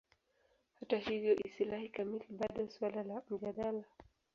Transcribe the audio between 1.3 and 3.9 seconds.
istilahi kamili bado suala la mjadala.